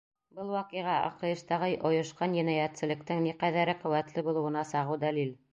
[0.37, 5.41] Был ваҡиға— АҠШ-тағы ойошҡан енәйәтселектең ни ҡәҙәре ҡеүәтле булыуына сағыу дәлил.